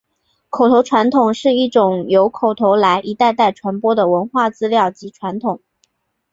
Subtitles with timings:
[0.49, 5.61] 口头传统是一种由口头来一代代传播的文化资料及传统。